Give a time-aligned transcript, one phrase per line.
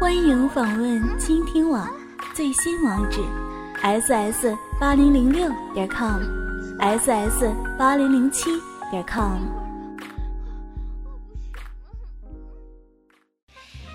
[0.00, 1.88] 欢迎访问倾听网
[2.34, 3.20] 最新网址
[3.82, 7.44] ：ss 八零零六点 com，ss
[7.78, 8.50] 八零零七
[8.90, 9.38] 点 com。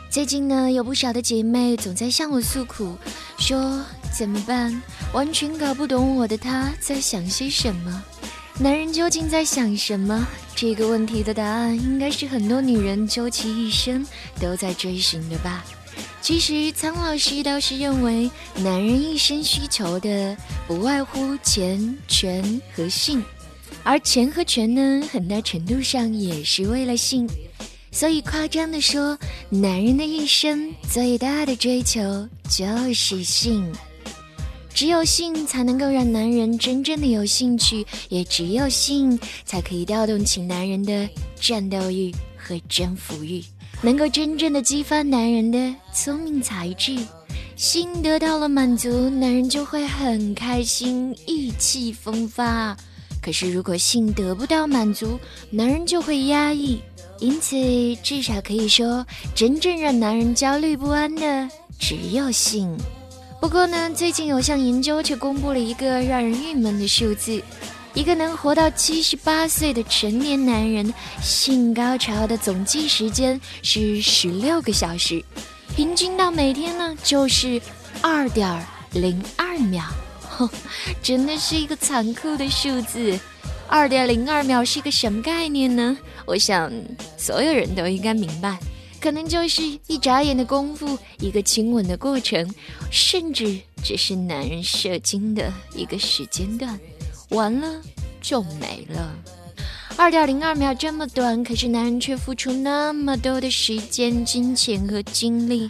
[0.09, 2.95] 最近呢，有不少的姐妹总在向我诉苦，
[3.37, 3.83] 说
[4.17, 4.81] 怎么办？
[5.13, 8.03] 完全搞不懂我的他在想些什么。
[8.59, 10.25] 男人究竟在想什么？
[10.55, 14.03] 这个问题的答案，应该是很多女人究其一生
[14.39, 15.63] 都在追寻的吧。
[16.27, 20.35] 其实，苍老师倒是认为，男人一生需求的
[20.67, 23.23] 不外乎钱、权和性，
[23.81, 27.25] 而钱和权呢，很大程度上也是为了性。
[27.93, 29.17] 所以，夸张的说，
[29.49, 33.65] 男人的一生最大的追求就是性。
[34.73, 41.07] 只有性才能够让男人真正的有兴趣，也只有性才可以调动起男人的
[41.39, 43.41] 战斗欲和征服欲，
[43.81, 46.97] 能够真正的激发男人的聪明才智。
[47.55, 52.77] 性得到了满足，男人就会很开心，意气风发。
[53.21, 55.19] 可是如果性得不到满足，
[55.49, 56.79] 男人就会压抑。
[57.19, 57.55] 因此，
[58.03, 59.03] 至少可以说，
[59.33, 62.77] 真正让男人焦虑不安的只有性。
[63.41, 67.41] 不过呢，最近有项研究却公布了一个让人郁闷的数字：
[67.93, 75.23] 一个能活到七十八岁的成年男人，性高潮的总计时间是十六个小时，
[75.75, 77.59] 平均到每天呢就是
[78.01, 79.83] 二点零二秒。
[80.21, 80.47] 哼，
[81.01, 83.19] 真的是一个残酷的数字。
[83.67, 85.97] 二点零二秒是个什么概念呢？
[86.25, 86.71] 我想
[87.17, 88.57] 所有人都应该明白。
[89.01, 92.49] 可能就是一眨眼的功夫，一个亲吻的过程，
[92.91, 96.79] 甚至只是男人射精的一个时间段，
[97.29, 97.81] 完了
[98.21, 99.11] 就没了。
[99.95, 105.69] 二点零二秒这么短，可是男人却付出那么多的时间、金钱和精力。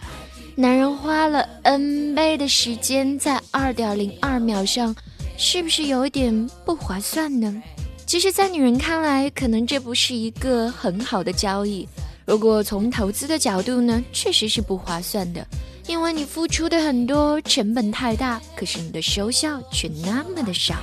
[0.54, 4.94] 男人花了 n 倍的时间在二点零二秒上，
[5.36, 7.62] 是不是有一点不划算呢？
[8.04, 11.88] 其实，在女人看来，可能这不是一个很好的交易。
[12.26, 15.46] 如果从投资的角度呢，确实是不划算的，
[15.86, 20.74] 因为你付出的很多，成本太大，可是你的收效却那么的少。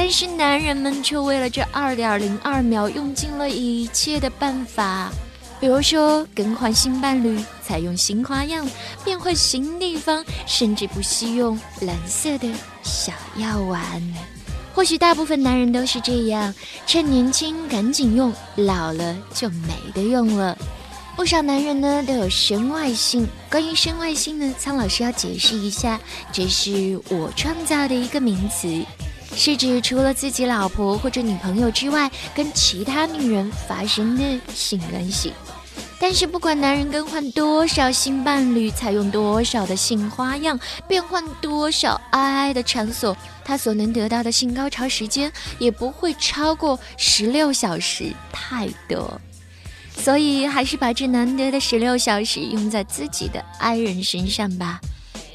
[0.00, 5.10] 但是男人们却为了这二点零二秒，用尽了一切的办法，
[5.58, 8.64] 比如说更换新伴侣，采用新花样，
[9.04, 12.48] 变换新地方，甚至不惜用蓝色的
[12.84, 14.00] 小药丸。
[14.72, 16.54] 或许大部分男人都是这样，
[16.86, 20.56] 趁年轻赶紧用，老了就没得用了。
[21.16, 25.98] 不少男人呢都有身外性，关于身外性呢，苍老师要解释一下，
[26.32, 28.68] 这是我创造的一个名词，
[29.38, 35.32] 是指除了自己老婆或者女朋友之外，跟其他女人发生的性关系。
[36.00, 49.20] 但是不管男人更换多少新伴侣，采用多少的性花样，变换多少爱爱的场所，他所能得到的性高潮时间也不会超过十六小时，太多。
[49.96, 54.80] 所以还是把这难得的十六小时用在自己的爱人身上吧，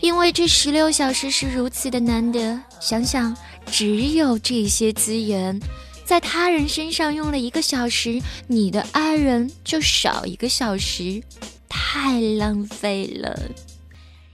[0.01, 2.59] 因为这十六小时是如此的难得。
[2.79, 3.35] 想想，
[3.72, 5.59] 只有这些资源。
[6.06, 11.24] 在他人身上用了一个小时，你的爱人就少一个小时，
[11.69, 13.40] 太浪费了。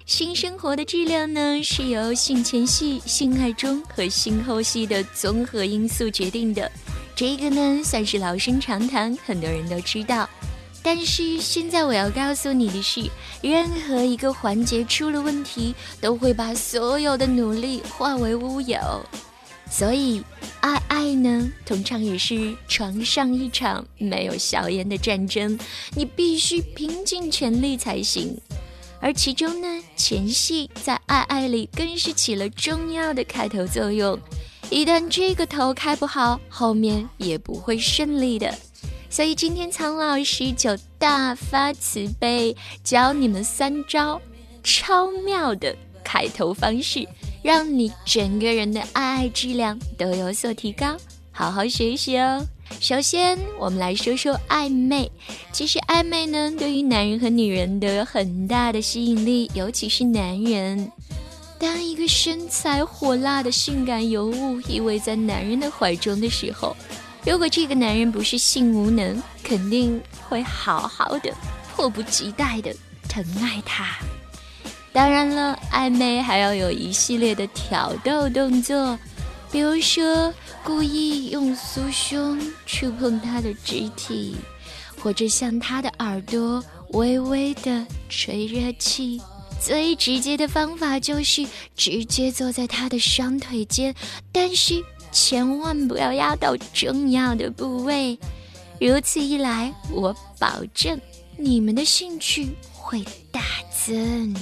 [0.06, 6.70] 性生活的质量呢，是由性前戏、性爱中和性后戏的综合因素决定的。
[7.16, 10.28] 这个呢，算是老生常谈，很多人都知道。
[10.82, 13.10] 但是现在我要告诉你的是，
[13.42, 18.80] 任何一个环节出了问题，都会把所有的努力化为乌有。
[19.70, 20.24] 所以，
[20.62, 25.60] 爱爱呢，通常也是床上一场没有硝烟的战争，
[25.96, 28.36] 你必须拼尽全力才行。
[29.00, 34.20] 而其中呢，前戏在爱爱里更是起了重要的开头作用。
[34.72, 38.54] 一旦这个头开不好，后面也不会顺利的。
[39.09, 44.22] 所以今天苍老师就大发慈悲，教你们三招
[44.63, 47.07] 超妙的开头方式。
[47.42, 50.98] 让你整个人的爱爱质量都有所提高，
[51.31, 52.45] 好好学习哦。
[52.81, 55.10] 首先，我们来说说暧昧。
[55.54, 60.92] 其实，暧昧呢，对于男人和女人都有很大的吸引力，尤其是男人。
[61.57, 66.75] 当一个身材火辣的性感尤物依偎在男人的怀中的时候，
[67.25, 71.33] 如果这个男人不是性无能，肯定会好好的、
[71.71, 72.75] 迫不及待的
[73.07, 73.98] 疼爱她。
[74.92, 78.98] 当然了，暧昧还要有一系列的挑逗动作，
[79.51, 80.33] 比如说
[80.63, 84.36] 故意用酥胸触碰他的肢体，
[85.00, 89.22] 或者向他的耳朵微微的吹热气。
[89.62, 91.45] 最直接的方法就是
[91.75, 93.94] 直接坐在他的双腿间，
[94.31, 94.81] 但是
[95.12, 98.18] 千万不要压到重要的部位。
[98.80, 101.00] 如此一来，我保证
[101.38, 103.42] 你们的兴趣会大
[103.86, 104.36] 增。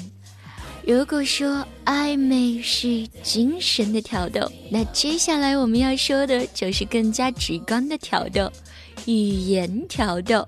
[0.85, 8.49] 如果说暧昧是精神的挑逗，那接下来我们要说的就是更加直观的挑逗——
[9.05, 10.47] 语言挑逗。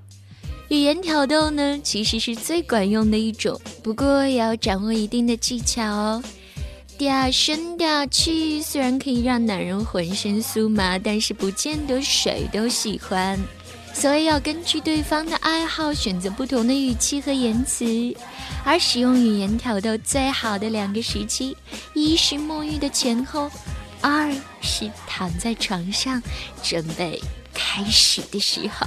[0.69, 6.23] 语言挑逗呢，其实是最管用的一种，不过也要掌握一定的技巧哦。
[6.99, 13.39] 嗲声嗲气虽然可以让男人浑身酥麻，但是不见得谁都喜欢。
[13.93, 17.85] 所以要根据对方的爱好选择不同的语气和言辞，
[18.65, 21.55] 而使用语言挑逗最好的两个时期，
[21.93, 23.49] 一是沐浴的前后，
[24.01, 24.29] 二
[24.59, 26.21] 是躺在床上
[26.61, 27.21] 准备
[27.53, 28.85] 开始的时候。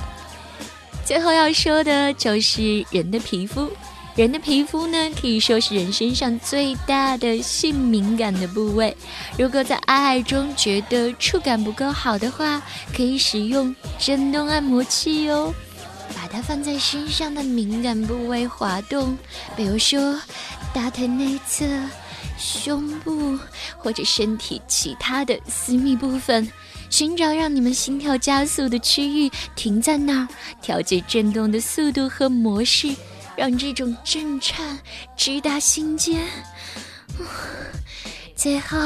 [1.03, 3.73] 最后要说的就是人的皮肤。
[4.15, 8.95] 人的皮肤呢，可以说是人身上最大的性敏感的部位。
[9.39, 12.61] 如果在爱爱中觉得触感不够好的话，
[12.95, 15.55] 可以使用震动按摩器哦，
[16.15, 19.17] 把它放在身上的敏感部位滑动，
[19.57, 20.21] 比如说
[20.75, 21.65] 大腿内侧、
[22.39, 23.39] 胸部
[23.79, 26.47] 或者身体其他的私密部分，
[26.91, 30.29] 寻找让你们心跳加速的区域，停在那儿，
[30.61, 32.95] 调节震动的速度和模式。
[33.37, 34.79] 让这种震颤
[35.17, 36.27] 直达心间，
[38.37, 38.79] 最后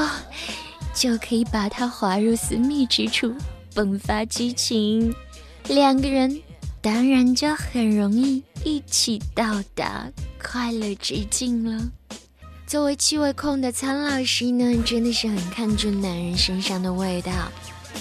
[0.95, 3.35] 就可以把它滑入私密之处，
[3.75, 5.15] 迸发激情。
[5.69, 6.41] 两个人
[6.81, 10.09] 当然就很容易一起到达
[10.43, 11.83] 快乐之境了。
[12.67, 17.33] 作为气味控的苍老师呢，真的是很看重男人身上的味道。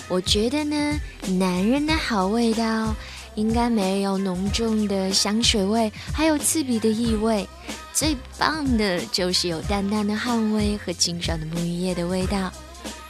[0.08, 1.00] 我觉得呢，
[1.40, 2.94] 男人的好味道。
[3.36, 7.48] 应该没有浓重的香水味，还有刺鼻的异味。
[7.94, 12.52] 最棒的就是有淡淡的汗味和清爽的沐浴液的味道。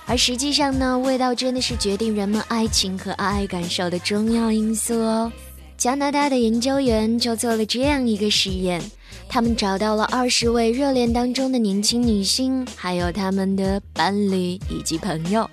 [0.05, 5.31] 而实际上呢，味道真的是决定人们爱情和爱感受的重要因素哦。
[5.77, 8.81] 加拿大的研究员就做了这样一个实验，
[9.27, 15.49] 他们找到了二十位热恋当中的年轻女性，还有他们的伴侣以及朋友。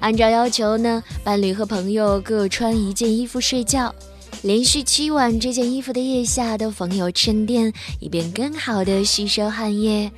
[0.00, 3.94] 按照要求呢，伴侣和朋友各穿一件衣服睡觉，
[4.42, 10.10] 连续七晚，这件衣服的腋下都缝有衬垫，以便更好的吸收汗液。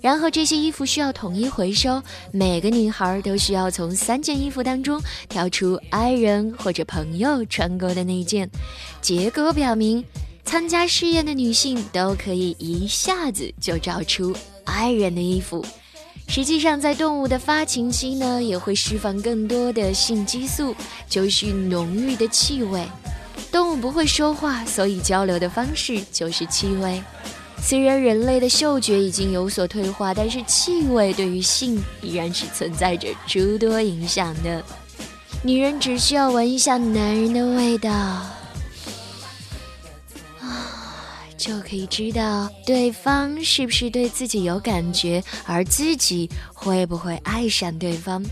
[0.00, 2.02] 然后这些衣服需要统一回收，
[2.32, 8.50] 每个女孩都需要从三件衣服当中挑出爱人或者朋友穿过的那件。
[9.00, 10.04] 结果表明，
[10.44, 15.64] 参加试验的女性都可以一下子就找出爱人的衣服。
[16.34, 20.74] 实际上，在动物的发情期呢，也会释放更多的性激素，
[21.06, 22.82] 就是浓郁的气味。
[23.50, 27.02] 动物不会说话，所以交流的方式就是气味。
[27.62, 34.64] 虽然人类的嗅觉已经有所退化，但是气味对于性依然是存在着诸多影响的。
[35.42, 37.90] 女人只需要闻一下男人的味道。
[41.42, 48.24] 就可以知道对方是不是对自己有感觉，而自己会不会爱上对方。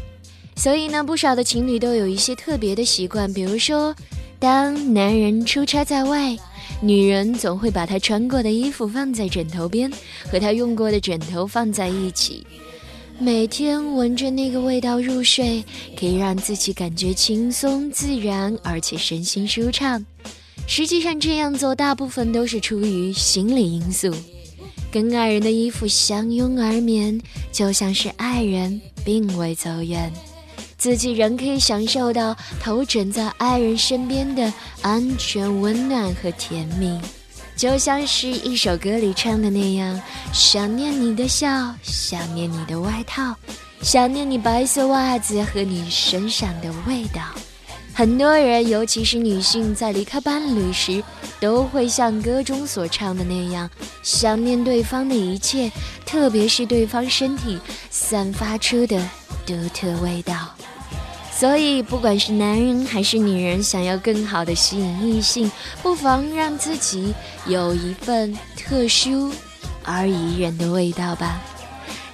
[0.54, 3.92] 所以呢，不少的情侣都有一些特别的习惯，比如说，
[4.38, 6.38] 当男人出差在外，
[6.80, 9.90] 女人总会把他穿过的衣服放在枕头边，
[10.30, 12.46] 和他用过的枕头放在一起，
[13.18, 15.64] 每天闻着那个味道入睡，
[15.98, 20.06] 可以让自己感觉轻松自然，而且身心舒畅。
[20.70, 24.14] 实际上这样做大部分都是出于心理因素，
[24.88, 30.12] 跟爱人的衣服相拥而眠，就像是爱人并未走远，
[30.78, 34.50] 自己仍可以享受到头枕在爱人身边的
[34.80, 37.00] 安全、温暖和甜蜜，
[37.56, 40.00] 就像是一首歌里唱的那样：
[40.32, 43.34] 想念你的笑，想念你的外套，
[43.82, 47.22] 想念你白色袜子和你身上的味道。
[48.00, 51.04] 很多人，尤其是女性，在离开伴侣时，
[51.38, 53.68] 都会像歌中所唱的那样，
[54.02, 55.70] 想念对方的一切，
[56.06, 58.98] 特别是对方身体散发出的
[59.44, 60.34] 独特味道。
[61.30, 65.52] 所以，不管是男人还是女人，想要更好的吸引异性，
[65.82, 67.12] 不妨让自己
[67.44, 69.30] 有一份特殊
[69.84, 71.38] 而宜人的味道吧。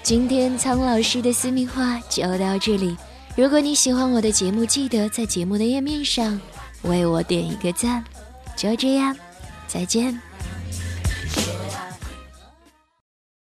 [0.03, 2.97] 今天，苍老师的私密话就到这里。
[3.37, 6.41] 如果你喜欢我的节目，记得在节目的页面上
[6.83, 8.03] 为我点一个赞。
[8.57, 9.15] 就这样，
[9.69, 10.19] 再见。